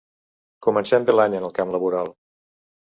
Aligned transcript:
Comencem 0.67 1.05
bé 1.11 1.17
l’any 1.17 1.37
en 1.43 1.47
el 1.51 1.55
camp 1.61 1.77
laboral. 1.79 2.13